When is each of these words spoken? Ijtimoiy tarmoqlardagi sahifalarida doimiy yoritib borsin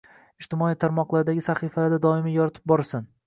Ijtimoiy 0.43 0.77
tarmoqlardagi 0.83 1.45
sahifalarida 1.49 2.01
doimiy 2.07 2.35
yoritib 2.41 2.69
borsin 2.75 3.07